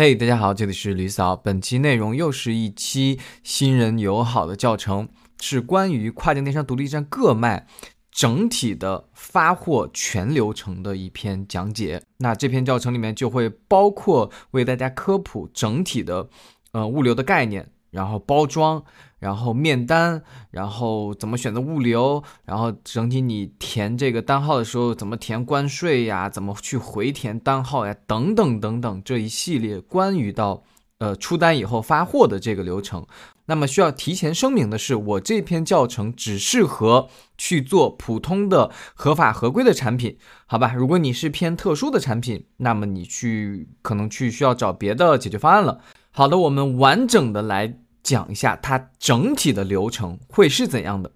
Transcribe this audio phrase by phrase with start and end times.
[0.00, 1.34] 嘿，大家好，这里是吕嫂。
[1.34, 5.08] 本期内容又是一期新人友好的教程，
[5.40, 7.66] 是关于跨境电商独立站各卖
[8.12, 12.00] 整体的发货全流程的一篇讲解。
[12.18, 16.28] 那这篇教程里面就会包括为大家科普整体的
[16.70, 18.82] 呃物流的概念，然后包装。
[19.20, 30.62] 然后面单，然后怎么选择物流，然后整体你填这个单号的时候怎么填关税呀，怎么去回填单号呀，等等等等这一系列关于到
[30.98, 33.04] 呃出单以后发货的这个流程。
[33.46, 40.16] 那么需要提前声明的是，我这篇教程只适合去做普通的合法合规的产品，
[40.46, 40.72] 好吧？
[40.74, 45.80] 如果你是偏特殊的产品，那么你去可能去需要找别的解决方案了。
[46.18, 47.78] 好的，我们完整的来。
[48.02, 51.12] 讲一下它整体的流程会是怎样的？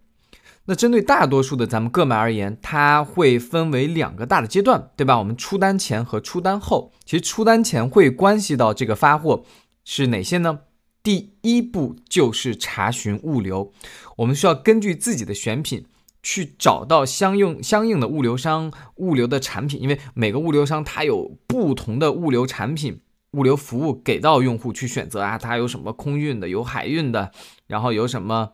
[0.66, 5.18] 那针对大多数的咱们个买而言，它会分为两个大的阶段，对吧？
[5.18, 9.44] 我们出单前和出单后，其实出单前会关系到这个发货
[9.84, 10.60] 是哪些呢？
[11.02, 13.72] 第一步就是查询物流，
[14.18, 15.86] 我们需要根据自己的选品
[16.22, 23.00] 去找到相应相应的物流商物流的产品，因为每个物流商它有不同的物流产品。
[23.32, 27.32] 物流服务给到用户去选择啊，它有什么空运的，有海运的，
[27.66, 28.52] 然后有什么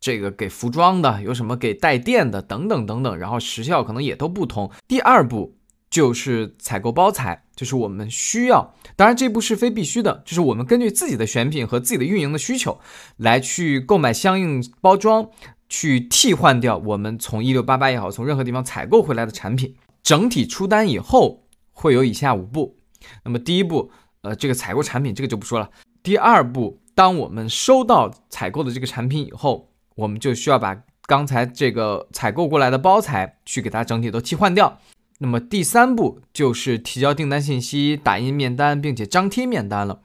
[0.00, 4.70] 这个给服装的，有什么给带电的，等等等等，然后时效可能也都不同。
[4.88, 5.58] 第二步
[5.90, 12.80] 就是采购包材，就是我们需要，当然这步是非必须的，就是我们根据自己的选品和自己的运营的需求
[13.18, 15.28] 来去购买相应包装，
[15.68, 19.76] 去替换掉我们从一六八八也好，从任何地方采购回来的产品。
[20.02, 22.81] 整体出单以后会有以下五步。
[23.24, 23.90] 那么第一步，
[24.22, 25.70] 呃，这个采购产品这个就不说了。
[26.02, 34.78] 第二步，当我们收到采购的这个产品以后，我们就需要把刚才这个采购过来的包材去给它整体都替换掉。
[35.18, 40.02] 那么第三步就是提交订单信息、打印面单，并且张贴面单了。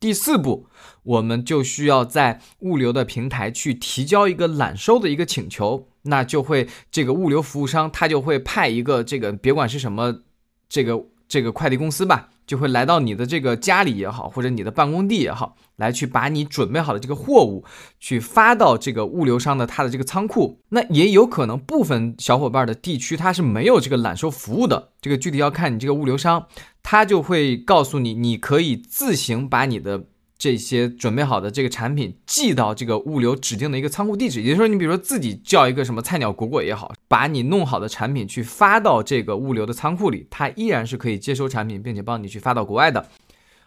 [0.00, 0.66] 第四步，
[1.02, 10.22] 我们就需要在物流的平台去提交一个揽收的一个请求，那就会这个物流服务商他就会派一个这个别管是什么
[10.68, 12.30] 这个这个快递公司吧。
[12.46, 17.64] 就会来到你的这个家里也好，或者你的办公地也好，来去把你准备好的这个货物
[17.98, 20.60] 去发到这个物流商的他的这个仓库。
[20.70, 26.46] 那也有可能部分小伙伴的地区他是没有这个揽收服务的，这个具体要看你这个物流商，
[26.82, 30.04] 他就会告诉你，你可以自行把你的。
[30.36, 43.08] 这些准备好的这个产品寄到这个物流指定的一个仓库地址，也就是说，你比如说自己叫一个什么菜鸟果果也好，把你弄好的产品去发到这个物流的仓库里，它依然是可以接收产品，并且帮你去发到国外的。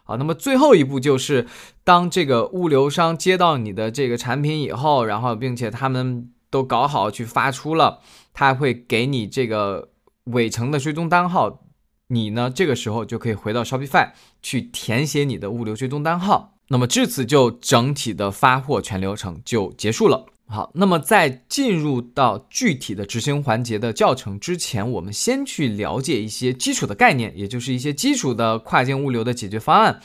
[0.04, 1.48] 好，那么最后一步就是，
[1.84, 8.00] 当这个物流商接到你的这个产品以后，然后并且他们都搞好去发出了，
[8.34, 9.90] 他会给你这个
[10.26, 11.64] 尾程的追踪单号，
[12.08, 16.54] 你呢这个时候就可以回到 Shopify 去填写你的物流追踪单号。
[16.70, 20.26] 那么至此就整体的发货全流程就结束了。
[20.50, 30.02] 好，那么在进入到具体的执行环节的教程之前，我们先去了解一些基础的概念，也就是一些基础的跨境物流的解决方案。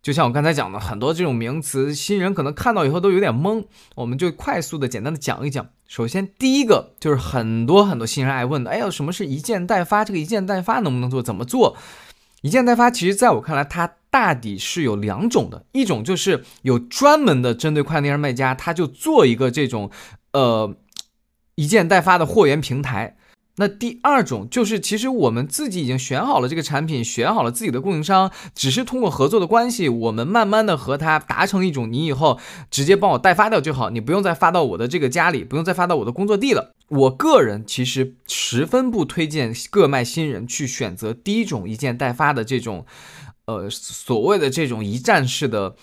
[0.00, 3.64] 就像我刚才讲的，很多这种名词，新人可能看到以后都有点懵，
[3.96, 5.68] 我们就快速的、简单的讲一讲。
[5.86, 10.04] 首先，第一个就是很多很多新人爱问的，哎呀，什么是一件代发？
[10.04, 11.22] 这个一件代发能不能做？
[11.22, 11.76] 怎么做？
[12.42, 19.90] 一件代发，其实在我看来，它大抵是有两种的，一种就是有专门的针对快递电商卖家，他就做一个这种，
[20.32, 20.74] 呃，
[21.56, 23.17] 一件代发的货源平台。
[23.58, 32.38] 那第二种就是，其实我们自己已经选好了这个产品，选好了自己的供应商，只是通过合作的关系，我们慢慢的和他达成一种，你以后
[32.70, 36.72] 直接帮我代发掉就好，你不用再发到我的这个家里，不用再发到我的工作地了。
[36.88, 42.86] 我个人其实十分不推荐各卖新人去选择第一种一件代发的这种，
[43.46, 45.74] 呃，所谓的这种一站式的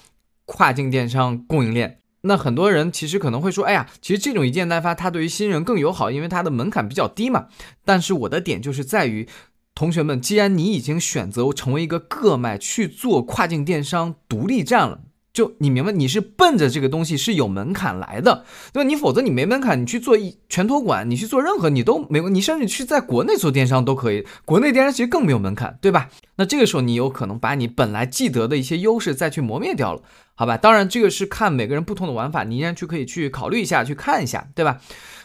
[0.45, 1.99] 跨境电商供应链。
[2.27, 7.47] 那很多人其实可能会说，哎呀，其实这种一件代发它对于新人更友好，因为它的门槛比较低嘛。
[7.83, 9.27] 但是我的点就是在于，
[9.73, 15.01] 同学们，既然你已经选择成为一个个卖去做跨境电商独立站了。
[15.35, 18.87] 就你明白，你是奔着这个东西是有门槛来的，对吧？
[18.87, 24.25] 你否则你没门槛，你去做一全托管，你去做任何你都没有，你甚至去在国内做电商都可以。
[24.45, 26.07] 国内电商其实更没有门槛，对吧？
[26.37, 30.01] 那这个时候你有可能把你本来既得的一些优势再去磨灭掉了，
[30.35, 30.55] 好吧？
[30.55, 34.79] 当然这个是看每个人不同的玩法，你依然去可以去考虑一下，去看一下，对吧？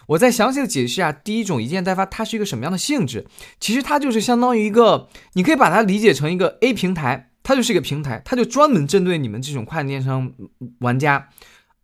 [0.08, 3.26] 我再详细的解释一下，第一种一件代发它是一个什么样的性质？
[3.60, 7.29] 其实它就是相当于一个，你可以把它理解成一个 A 平台。
[7.50, 10.32] 它就是一个平台，它就专门针对你们这种跨境电商
[10.78, 11.30] 玩家，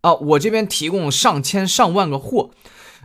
[0.01, 2.53] 啊，我这边提供上千上万个货，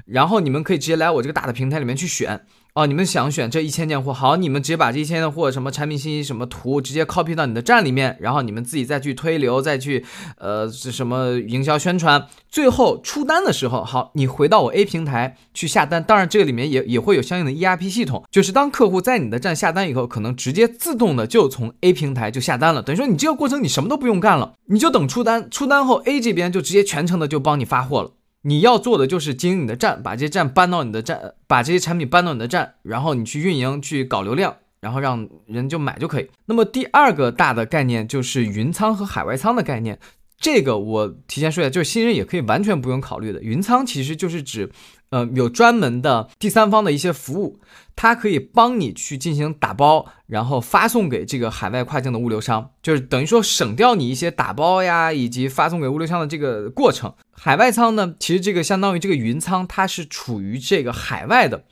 [0.05, 10.06] 然后你们可以直接来我这个大的平台里面去选，哦，你们想选这一千件货，好，你们直接把这一千件货什么产品信息、什么图直接 copy 到你的站里面，然后你们自己再去推流，再去
[10.38, 16.01] 呃是什么营销宣传，最后出单的时候，好，你回到我 A 平台去下单。
[16.01, 28.12] 当然，这个里面也也会有相应的 ERP 系统，就是当客户在你的站下单以后，可能直接自动的就从 A 平台就下单了，等于说你这个过程你什么都不用干了，你就等出单，出单后 A 这边就直接全程的就帮你发货了。
[28.43, 36.29] 你要做的就是经营你的站，把这些站搬到你的站，把这些产品搬到你的站，然后你去运营，去搞流量，然后让人就买就可以。
[36.45, 39.99] 那么第二个大的概念就是云仓和海外仓的概念，
[40.41, 43.41] 这个我提前说一下，就是新人也可以完全不用考虑的。
[43.41, 44.69] 云仓其实就是指。
[45.11, 47.59] 呃，有专门的第三方的一些服务，
[47.97, 57.13] 它可以帮你去进行打包，然后发送给这个海外跨境的物流商，就是等于说省掉你一些打包呀，以及发送给物流商的这个过程。
[57.33, 61.65] 海外仓呢，其实这个相当于这个云仓，它是处于这个海外的。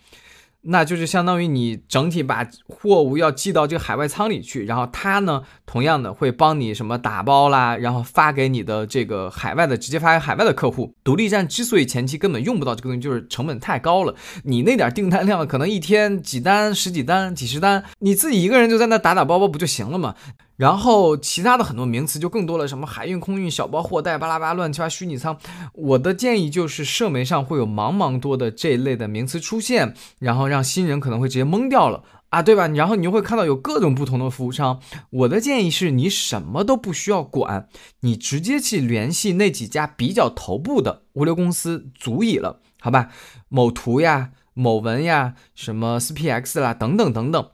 [0.62, 10.94] 那就是相当于你整体把货物要寄到这个海外仓里去，然后他呢，同样的会帮你什么打包啦，然后发给你的这个海外的，直接发给海外的客户。
[11.04, 14.14] 独立站之所以前期根本用不到这个东西，就是成本太高了。
[14.44, 20.16] 你那点订单量可能一天几单、十几单、几十单，你自己一个人就在那打打包包不就行了吗？
[20.60, 25.38] 然后其他的很多名词就更多了，什么海运、空运、小包货代、巴拉巴拉乱七八虚拟仓。
[25.72, 32.68] 我的建议就是，社媒上会有茫茫多的这一类的名词出现，然后让新人可能会直接懵掉了啊，对吧？
[32.68, 34.82] 然后你就会看到有各种不同的服务商。
[35.12, 37.70] 我的建议是你什么都不需要管，
[38.02, 43.08] 你直接去联系那几家比较头部的物流公司足矣了，好吧？
[43.48, 47.48] 某图呀、某文呀、什么 SPX 啦，等等等等。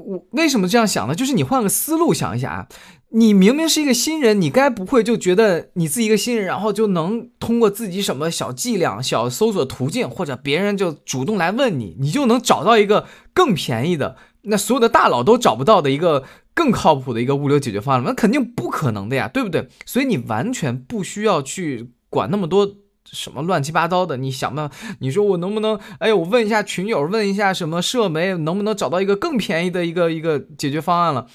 [0.00, 1.14] 我为什么这样想呢？
[1.14, 2.68] 就是你换个思路想一下啊，
[3.10, 19.68] 你明明是一个新人，你该不会就觉得你自己一个新人，然后就能通过自己什么小伎俩、小搜索途径，或者别人就主动来问你，你就能找到一个更便宜的，那所有的大佬都找不到的一个更靠谱的一个物流解决方案那肯定不可能的呀，对不对？
[19.84, 22.76] 所以你完全不需要去管那么多。
[23.12, 24.16] 什么乱七八糟的？
[24.16, 24.70] 你想吧，
[25.00, 25.78] 你说我能不能？
[25.98, 31.26] 哎我问一下群友，问一下什么社媒，能不能找到一个更便宜的一个一个解决方案了？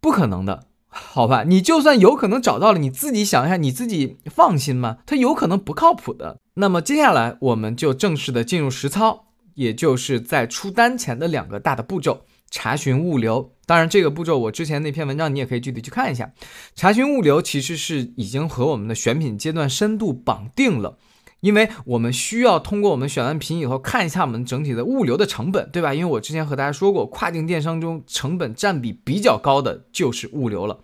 [0.00, 1.44] 不可能的，好吧？
[1.44, 4.98] 你就算有可能找到了，你自己想一下，你自己放心吗？
[5.06, 6.38] 它有可能不靠谱的。
[6.54, 9.24] 那么接下来我们就正式的进入实操，
[9.54, 12.26] 也就是在出单前的两个大的步骤。
[12.50, 16.32] 查询物流，当然这个步骤我之前那篇文章你也可以具体去看一下。
[16.74, 20.98] 查询物流其实是已经和我们的选品阶段深度绑定了，
[21.40, 25.94] 因为我们需要通过我们选完品以后看一下我们整体的物流的成本，对吧？
[25.94, 30.80] 因为我之前和大家说过，跨境电商中成本占比比较高的就是物流了。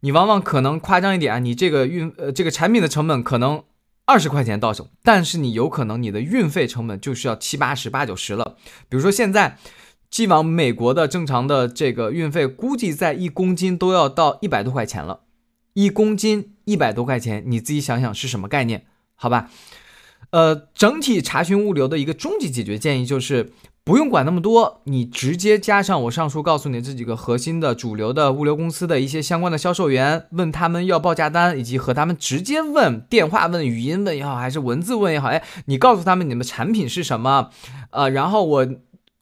[0.00, 3.62] 你往往可能夸张一点啊，你这个运呃这个产品的成本可能
[4.04, 8.56] 二十块钱到手，但是你有可能你的运费成本就是要七八十八九十了。
[8.88, 9.56] 比如说现在。
[10.10, 15.20] 寄往美国的正常的这个运费，估计在一公斤都要到一百多块钱了。
[15.74, 18.84] 一公斤一百多块钱，你自己想想是什么概念？
[19.14, 19.48] 好吧，
[20.30, 23.52] 呃，整体查询物流的一个终极解决建议就是
[23.84, 37.50] 不用管那么多，你直接加上我上述告诉你这几个核心的主流的物流公司的一些相关的销售员，问他们要报价单，以及和他们直接问，电话问、语音问也好，还是文字问也好，哎，你告诉他们你们产品是什么，
[37.90, 38.68] 呃，然后我。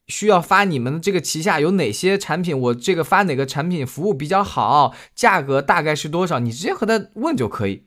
[0.07, 2.57] 需要发你们这个旗下有哪些产品？
[2.57, 4.95] 我这个发哪个产品服务比较好？
[5.15, 6.39] 价格大概是多少？
[6.39, 7.83] 你直接和他问就可以，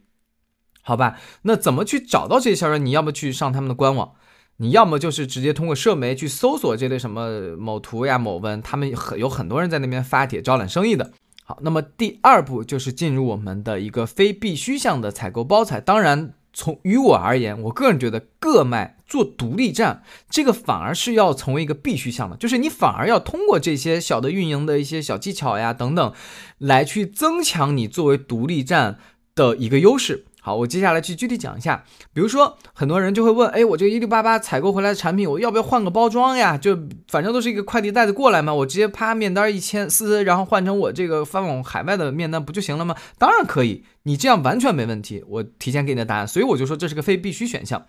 [0.82, 1.18] 好吧？
[1.42, 2.78] 那怎么去找到这些销售？
[2.78, 4.12] 你要么去上他们的官网，
[4.58, 11.12] 你要么就是直接通过社媒去搜索这类什么某图呀、某文，他们很有很多人在那边发帖招揽生意的。
[11.44, 16.34] 好，那么第二步就是进入我们的一个非必须项的采购包材，当然。
[16.52, 26.12] 从于我而言，我个人觉得各卖做独立站，这个反而是要成为一个必须项的，就是你反而要通过这些小的运营的一些小技巧呀等等，
[26.56, 28.98] 来去增强你作为独立站
[29.34, 30.24] 的一个优势。
[30.42, 31.84] 好，我接下来去具体讲一下。
[32.14, 36.56] 比如说，很多人就会问，哎，我这个一六八八采购回来的产品，我要不要换个包装呀？
[36.56, 42.96] 就反正都是一个快递袋子过来嘛，我直接啪面单一签撕，然后换成我这个发往海外的面单不就行了吗？
[43.18, 45.22] 当然可以，你这样完全没问题。
[45.28, 47.84] 我提前给你的答案，所以我就说这是个非必须选项。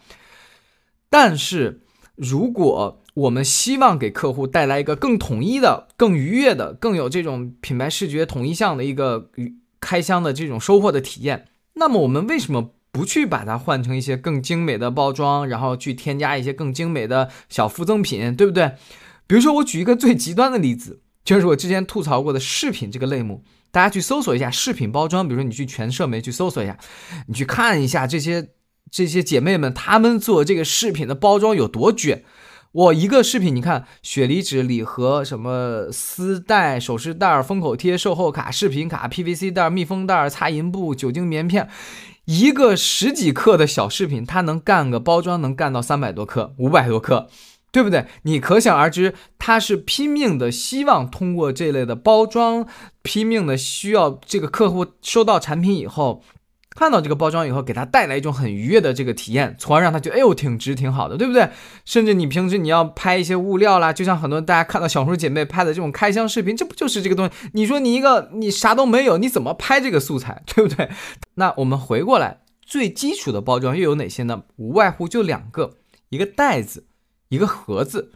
[1.12, 1.82] 但是，
[2.16, 9.30] 如果我们希望给客户带来一个更统一的、更愉悦的、更有这种品牌视觉统一项的一个
[9.82, 11.48] 开箱的这种收获的体验。
[11.74, 18.72] 那么我们为什么不去把它换成一些更精美的包装，然后去添加一些更精美的小附赠品，对不对？
[19.28, 26.78] 比如说，我举一个最极端的例子，就是我之前吐槽过的饰品这个类目，大家去搜索一下饰品包装，比如说你去全社媒去搜索一下，
[27.28, 28.50] 你去看一下这些
[28.92, 32.24] 这些姐妹们她们做这个饰品的包装有多卷。
[32.74, 41.68] 我一个饰品，你看，雪梨纸礼盒、什么丝带、首饰袋、封口贴、售后卡、视频卡、PVC 袋、密封袋、擦银布、酒精棉片，
[42.24, 47.28] 一个十几克的小饰品，它能干个包装，能干到三百多克、五百多克，
[47.74, 48.06] 对不对？
[48.22, 52.66] 你可想而知，它是拼命的希望通过这类的包装，
[53.02, 56.24] 拼命的需要这个客户收到产品以后。
[56.74, 61.50] 看到这个包装以后，给他带来一种很愉悦的这个体验，从而让他觉得哎呦挺值挺好的，对不对？
[61.84, 67.50] 甚至你平时你要拍一些物料啦，就像很多大家看到小红书姐妹拍的这种开箱视频，这不就是这个东西？
[67.54, 70.90] 你说你一个你啥都没有，你怎么拍这个素材，对不对？
[71.36, 74.44] 那我们回过来，最基础的包装又有哪些呢？
[74.56, 75.72] 无外乎就两个，
[76.08, 76.86] 一个袋子，
[77.28, 78.14] 一个盒子。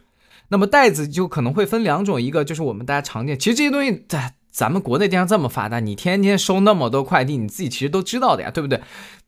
[0.48, 4.35] 那么袋子就可能会分两种，一个就是我们大家常见，其实这些东西在。
[4.56, 8.78] 咱们国内电商这么发达，你天天收那么多快递，你自己其实都知道的呀，对不对？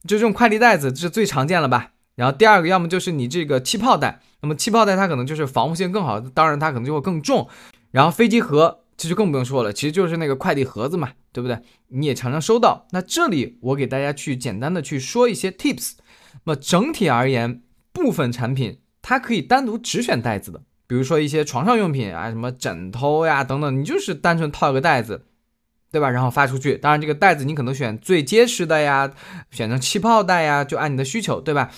[0.07, 1.91] 就这种快递袋子是最常见了吧？
[2.15, 7.47] 然后第二个，要么就是你这个气泡袋，那么气泡袋它可能就是防护性更好，当然它可能就会更重。
[7.91, 11.61] 然后飞机盒这就更不用说了，其实就是那个快递盒子嘛，对不对？
[11.89, 12.87] 你也常常收到。
[12.93, 15.93] 那这里我给大家去简单的去说一些 tips。
[16.47, 17.61] 那么整体而言，
[17.93, 20.63] 部分产品它可以单独只选袋子的。
[20.89, 25.27] 比如说一些床上用品啊，什么枕头呀等等，你就是单纯套一个袋子，
[25.93, 26.09] 对吧？
[26.09, 26.79] 然后发出去。
[26.79, 29.13] 当然，这个袋子你可能选最结实的呀，
[29.51, 31.71] 选成气泡袋呀，就按你的需求，对吧？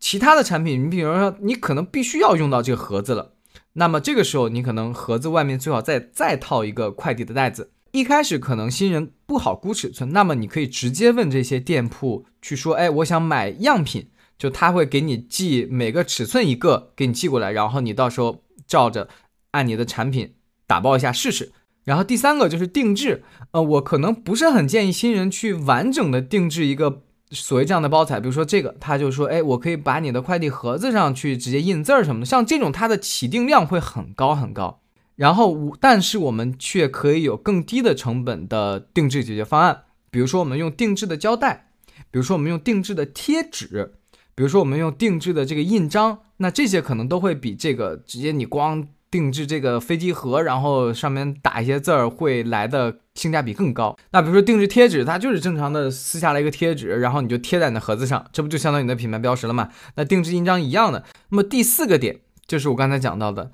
[0.00, 3.34] 其他的产品，你比如说你可能必须要用到这个盒子了，
[3.74, 7.70] 那么这个时候你可能盒子外面最好再再套一个快递的袋子。
[7.92, 18.42] 一开始可能新人不好估尺寸，那么你可以直接问这些店铺去说，哎，我想买样品，就他会给你寄每个尺寸一个给你寄过来，然后你到时候。
[18.66, 19.08] 照着
[19.52, 20.34] 按你的产品
[20.66, 21.52] 打包一下试试，
[21.84, 23.22] 然后第三个就是定制。
[23.52, 34.80] 呃，我可能不是很建议新人去完整的定制一个所谓这样的包材，比如说这个，他就说，哎，我可以把你的快递盒子上去直接印字儿什么的，像这种它的起订量会很高很高。
[35.14, 41.68] 然后，但是我们却可以有更低的成本的定制解决方案，比如说我们用定制的胶带，
[42.10, 43.94] 比如说我们用定制的贴纸。
[44.36, 53.96] 比如说，我们用定制的这个印章，那这些可能都会比这个直接你光定制这个飞机盒，然后上面打一些字儿，会来的性价比更高。
[54.10, 59.70] 那比如说定制贴纸，它就是正常的撕下来一个贴纸，然后你就贴在你的盒子上，这不就相当于你的品牌标识了吗？
[59.94, 61.02] 那定制印章一样的。
[61.30, 63.50] 那么第四个点就是我刚才讲到的，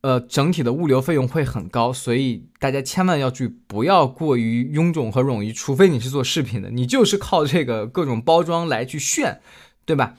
[0.00, 9.42] 呃，整体的物流费用会很高，所以大家千万要注意，不要过于臃肿和冗余，除非你是做饰品的，你就是靠这个各种包装来去炫。
[9.84, 10.16] 对吧？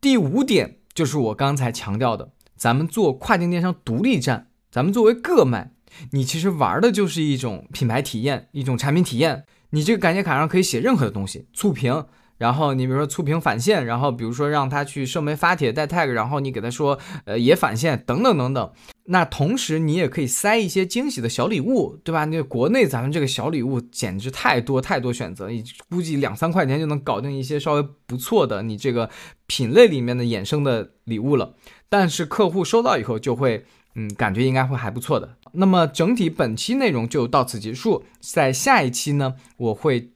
[0.00, 5.72] 第五点就是我刚才强调的，咱们做跨境电商独立站，咱们作为个卖，
[6.12, 9.44] 你其实玩的就是一种品牌体验，一种产品体验。
[9.70, 12.06] 你这个感谢卡上可以写任何的东西，触屏，
[12.38, 18.72] 然后你比如说触屏返现，然后比如说让他去社媒发帖带 tag，然后你给他说，呃，也返现等等等等。
[19.06, 22.24] 那同时，你也可以塞一些惊喜的小礼物，对吧？
[22.24, 29.10] 那国内咱们这个小礼物简直太多太多选择，你估计两三块钱就能搞定一些稍微不错的你这个
[29.46, 31.54] 品类里面的衍生的礼物了。
[31.90, 35.36] 但是客户收到以后就会，嗯，感觉应该会还不错的。
[35.52, 40.12] 那么整体本期内容就到此结束，在下一期呢，我会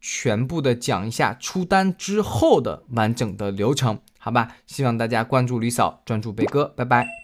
[0.00, 4.56] 全部的讲一下出单之后的完整的流程，好吧？
[4.66, 7.20] 希望大家关注李嫂，专注贝哥，拜拜。